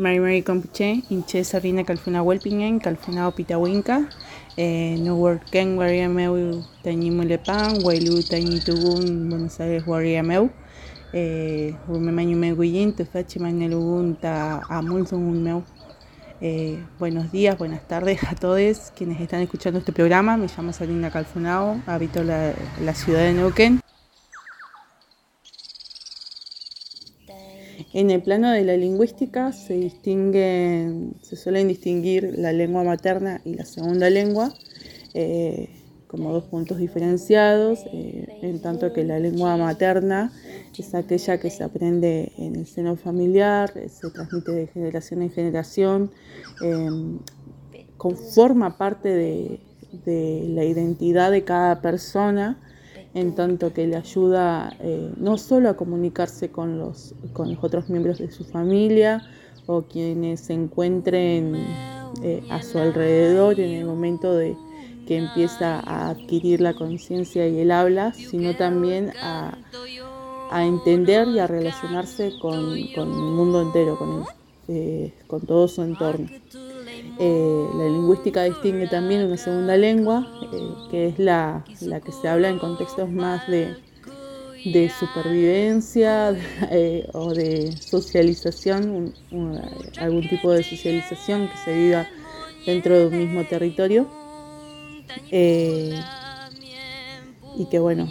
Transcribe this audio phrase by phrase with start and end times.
[0.00, 4.08] Mary Mary Compiche, Inche Sarina Calfuna Welpingen, Calfuna Opitawinka,
[4.56, 10.48] eh, No Worken Wariameu Tañimulepan, Wailu Tañitugun, Buenos Aires Wariameu,
[11.12, 15.62] eh, Rumemañu Meguillín, Tufachi Magnelugun Ta Amulzun Meu.
[16.40, 20.38] Eh, buenos días, buenas tardes a todos quienes están escuchando este programa.
[20.38, 23.82] Me llamo Sarina Calfunao, habito la, la ciudad de Neuquén.
[27.92, 33.54] En el plano de la lingüística se distinguen, se suelen distinguir la lengua materna y
[33.54, 34.54] la segunda lengua
[35.12, 35.70] eh,
[36.06, 40.32] como dos puntos diferenciados, eh, en tanto que la lengua materna
[40.76, 46.10] es aquella que se aprende en el seno familiar, se transmite de generación en generación,
[46.62, 47.18] em,
[47.96, 52.58] conforma parte de la identidad de cada persona
[53.14, 57.88] en tanto que le ayuda eh, no solo a comunicarse con los, con los otros
[57.88, 59.22] miembros de su familia
[59.66, 61.54] o quienes se encuentren
[62.22, 64.56] eh, a su alrededor en el momento de
[65.06, 69.56] que empieza a adquirir la conciencia y el habla, sino también a,
[70.52, 74.24] entender y a relacionarse con, el mundo entero, con,
[74.68, 76.28] eh, con todo su entorno.
[77.18, 81.64] Eh, la lingüística distingue también una segunda lengua, eh, que es la,
[82.04, 83.76] que se habla en contextos más de,
[84.98, 86.34] supervivencia
[86.70, 89.12] eh, o de socialización,
[89.98, 92.08] algún tipo de socialización que se viva
[92.66, 94.06] dentro de un mismo territorio.
[95.30, 95.94] y
[97.70, 98.08] que bueno,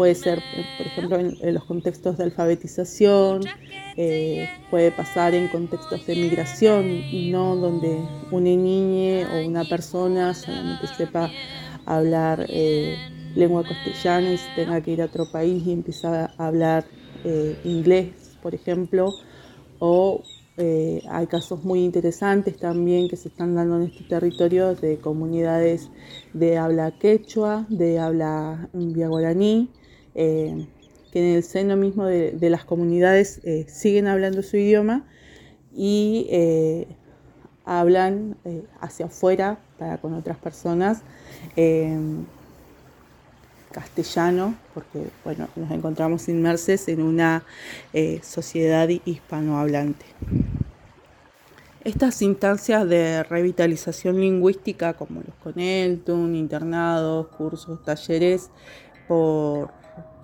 [0.00, 0.42] puede ser,
[0.78, 3.42] por ejemplo, en los contextos de alfabetización,
[3.98, 7.98] eh, puede pasar en contextos de migración, no donde
[8.30, 11.30] una niña o una persona solamente sepa
[11.84, 12.96] hablar eh,
[13.34, 16.86] lengua castellana y se tenga que ir a otro país y empezar a hablar
[17.24, 19.12] eh, inglés, por ejemplo,
[19.80, 20.22] o
[21.10, 25.90] hay casos muy interesantes también que se están dando en este territorio de comunidades
[26.34, 29.08] de habla quechua, de habla via
[31.10, 35.04] que en el seno mismo de, las comunidades eh, siguen hablando su idioma
[35.72, 36.86] y eh,
[37.64, 41.02] hablan eh, hacia afuera para con otras personas
[43.72, 47.44] castellano, porque bueno, nos encontramos inmersos en una
[48.20, 50.06] sociedad hispanohablante.
[51.84, 58.50] Estas instancias de revitalización lingüística, como los Coneltun, internados, cursos, talleres,
[59.06, 59.70] por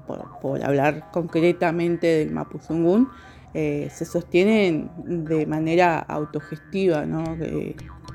[0.06, 3.09] por, hablar concretamente del Mapuzungún,
[3.55, 7.05] eh, se sostienen de manera autogestiva,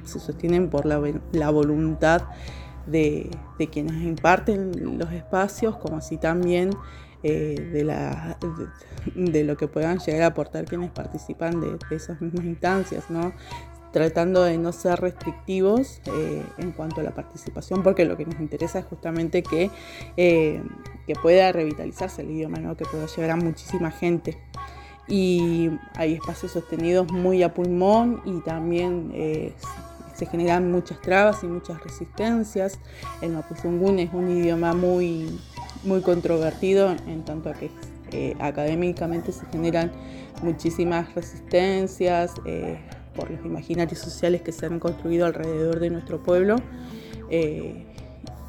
[0.03, 2.24] se sostienen por la, voluntad
[2.85, 3.29] de,
[3.72, 6.72] quienes imparten los espacios, como así también
[7.24, 7.56] eh,
[9.16, 13.09] de, lo que puedan llegar a aportar quienes participan de, esas mismas instancias.
[13.09, 13.34] ¿no?
[13.91, 18.40] Tratando de no ser restrictivos eh, en cuanto a la participación, porque lo que nos
[18.40, 19.69] interesa es justamente que,
[20.18, 20.62] eh,
[21.06, 22.75] que pueda revitalizarse el idioma, ¿no?
[22.78, 24.38] que pueda llegar a muchísima gente.
[25.07, 29.53] Y hay espacios sostenidos muy a pulmón y también eh,
[30.16, 32.79] se generan muchas trabas y muchas resistencias.
[33.22, 35.38] El mapuzungún es un idioma muy,
[35.84, 37.69] muy controvertido en tanto a que
[38.40, 39.90] académicamente se generan
[40.44, 42.34] muchísimas resistencias
[43.16, 46.55] por los imaginarios sociales que se han construido alrededor de nuestro pueblo.
[47.29, 47.85] Eh,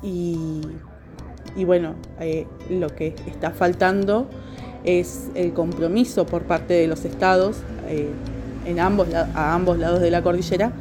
[0.03, 0.61] y,
[1.65, 4.29] bueno, eh, lo que está faltando
[4.85, 7.59] es el compromiso por parte de los estados
[7.89, 8.09] eh,
[8.67, 10.73] en ambos, a ambos lados de la cordillera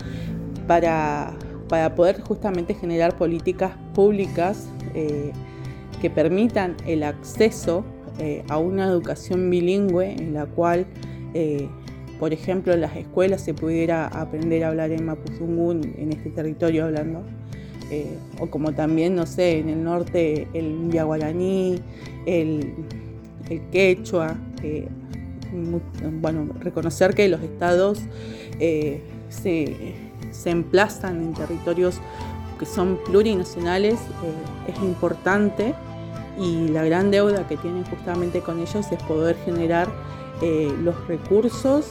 [0.67, 1.33] para,
[1.67, 4.67] para poder justamente generar políticas públicas
[6.01, 7.85] que permitan el acceso
[8.49, 10.85] a una educación bilingüe en la cual
[12.21, 16.85] por ejemplo, en las escuelas se pudiera aprender a hablar en Mapuzungún, en este territorio
[16.85, 17.23] hablando,
[17.89, 21.79] eh, o como también, no sé, en el norte el guaraní,
[22.27, 22.75] el,
[23.71, 24.37] quechua,
[26.21, 28.03] bueno, reconocer que los estados
[28.59, 29.95] eh, se,
[30.45, 31.99] emplazan en territorios
[32.59, 35.73] que son plurinacionales eh, es importante
[36.39, 39.89] y la gran deuda que tienen justamente con ellos es poder generar
[40.41, 41.85] los recursos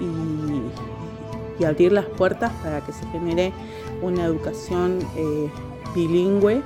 [0.00, 3.52] y, abrir las puertas para que se genere
[4.02, 5.48] una educación eh,
[5.94, 6.62] bilingüe eh,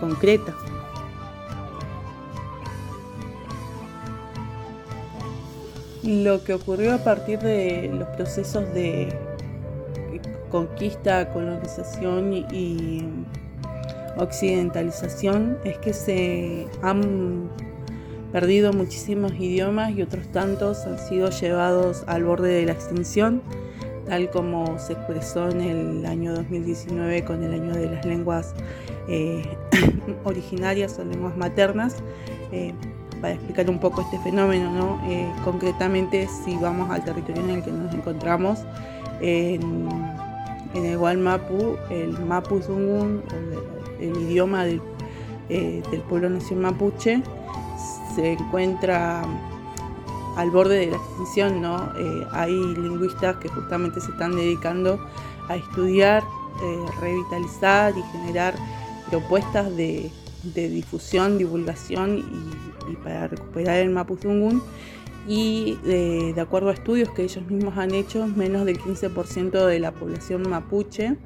[0.00, 0.54] concreta.
[6.02, 9.14] Lo que ocurrió a partir de los procesos de
[10.50, 13.06] conquista, colonización y
[14.16, 17.50] occidentalización es que se han
[18.32, 23.42] perdido muchísimos idiomas y otros tantos han sido llevados al borde de la extinción,
[24.06, 28.54] tal como se expresó en el año 2019 con el año de las lenguas
[29.08, 29.42] eh,
[30.24, 31.96] originarias o lenguas maternas.
[32.52, 32.74] Eh,
[33.20, 34.98] para explicar un poco este fenómeno, ¿no?
[35.06, 38.60] Eh, concretamente si vamos al territorio en el que nos encontramos,
[39.20, 39.86] en,
[40.74, 43.22] el Gualmapu, el Mapu Zungun,
[44.00, 44.80] el, idioma del,
[45.50, 47.22] del pueblo nación mapuche,
[48.14, 49.22] se encuentra
[50.36, 51.92] al borde de la extinción, ¿no?
[51.96, 55.00] Eh, hay lingüistas que justamente se están dedicando
[55.48, 56.22] a estudiar,
[56.62, 58.54] eh, revitalizar y generar
[59.10, 60.10] propuestas de,
[60.54, 62.18] difusión, divulgación
[62.88, 64.62] y, para recuperar el Mapuzungún.
[65.28, 69.92] Y de acuerdo a estudios que ellos mismos han hecho, menos del 15% de la
[69.92, 71.18] población mapuche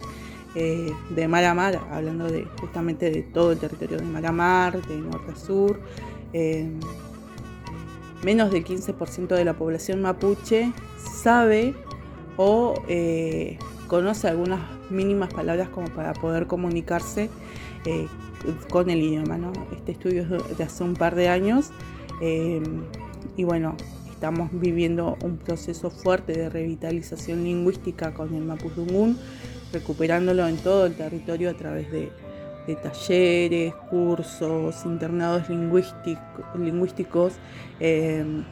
[0.57, 5.33] eh, de mar mar, hablando de, justamente de todo el territorio de mar, de norte
[5.33, 5.81] a sur,
[6.35, 6.69] eh,
[8.25, 11.75] menos del 15% de la población mapuche sabe
[12.37, 14.61] o eh, conoce algunas
[14.91, 17.31] mínimas palabras como para poder comunicarse
[17.85, 18.09] eh,
[18.69, 19.39] con el idioma.
[19.77, 21.71] Este estudio es de hace un par de años
[23.37, 23.77] y bueno,
[24.11, 29.19] estamos viviendo un proceso fuerte de revitalización lingüística con el mapuzungún,
[29.73, 32.11] recuperándolo en todo el territorio a través de
[32.67, 37.35] de talleres, cursos, internados lingüísticos,
[37.81, 38.45] em,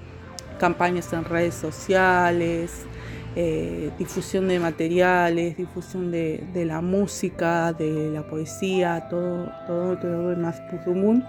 [0.58, 2.86] campañas en redes sociales,
[3.34, 10.36] eh, difusión de materiales, difusión de, la música, de la poesía, todo, todo, todo el
[10.36, 11.24] más puzumún,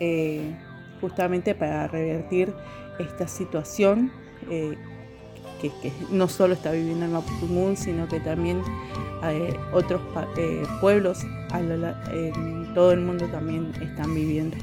[0.00, 0.54] eh,
[1.00, 2.54] justamente para revertir
[2.98, 4.12] esta situación
[5.70, 8.62] que, no solo está viviendo el Mapuzungún, sino que también
[9.72, 10.02] otros
[10.36, 11.24] eh, pueblos
[11.54, 14.56] en todo el mundo también están viviendo.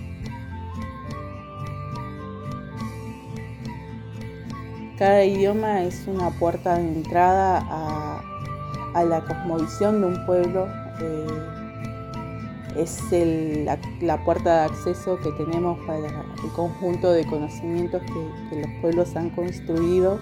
[4.98, 7.66] Cada idioma es una puerta de entrada
[8.94, 10.68] a, la cosmovisión de un pueblo.
[11.00, 11.28] Eh,
[12.78, 13.02] es
[14.02, 18.02] la, puerta de acceso que tenemos para el conjunto de conocimientos
[18.50, 20.20] que los pueblos han construido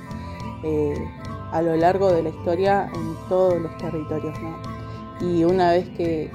[0.64, 1.10] eh,
[1.52, 4.38] a lo largo de la historia en todos los territorios.
[5.22, 6.32] Y una vez que,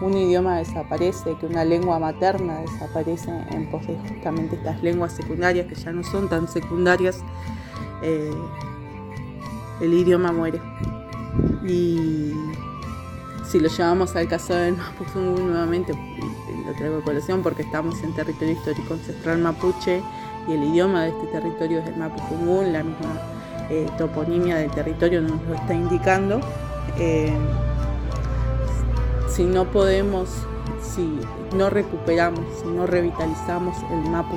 [0.00, 5.66] un idioma desaparece, que una lengua materna desaparece en pos de justamente estas lenguas secundarias
[5.66, 7.22] que ya no son tan secundarias,
[8.02, 8.32] eh,
[9.80, 10.60] el idioma muere.
[11.64, 12.32] Y
[13.48, 15.92] si lo llevamos al caso del Mapuzungú nuevamente,
[16.66, 20.02] lo traigo a colación porque estamos en territorio histórico ancestral mapuche
[20.48, 23.20] y el idioma de este territorio es el Mapuzungún, la misma
[23.70, 26.40] eh, toponimia del territorio nos lo está indicando.
[26.98, 27.32] Eh,
[29.28, 30.28] si no podemos,
[30.82, 31.18] si
[31.56, 34.36] no recuperamos, si no revitalizamos el Mapu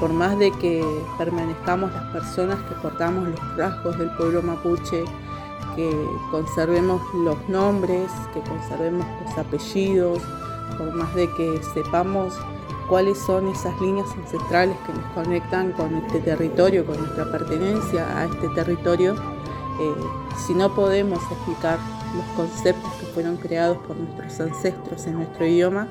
[0.00, 0.84] por más de que
[1.18, 5.04] permanezcamos las personas que portamos los rasgos del pueblo mapuche,
[5.76, 10.20] que conservemos los nombres, que conservemos los apellidos,
[10.78, 12.34] por más de que sepamos
[12.94, 18.26] cuáles son esas líneas ancestrales que nos conectan con este territorio, con nuestra pertenencia a
[18.26, 19.16] este territorio,
[19.80, 19.94] eh,
[20.46, 21.80] si no podemos explicar
[22.14, 25.88] los conceptos que fueron creados por nuestros ancestros en nuestro idioma,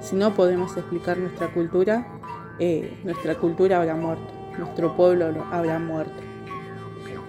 [0.00, 2.06] si no podemos explicar nuestra cultura,
[2.60, 6.22] eh, nuestra cultura habrá muerto, nuestro pueblo habrá muerto.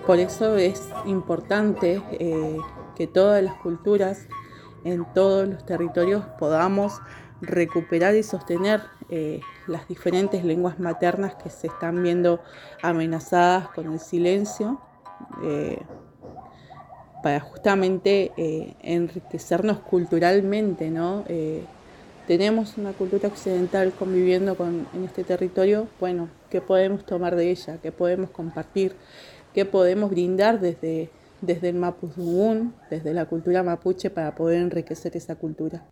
[0.06, 2.58] Por eso es importante eh,
[2.96, 4.28] que todas las culturas
[4.84, 7.02] en todos los territorios podamos
[7.42, 12.42] recuperar y sostener eh, las diferentes lenguas maternas que se están viendo
[12.82, 14.80] amenazadas con el silencio,
[15.44, 15.80] eh,
[17.24, 21.26] para justamente eh, enriquecernos culturalmente, ¿no?
[22.28, 27.80] tenemos una cultura occidental conviviendo con, en este territorio, bueno, ¿qué podemos tomar de ella?
[27.82, 28.96] ¿Qué podemos compartir?
[29.54, 31.10] ¿Qué podemos brindar desde,
[31.42, 35.86] desde el Mapuzungún, desde la cultura mapuche para poder enriquecer esa cultura?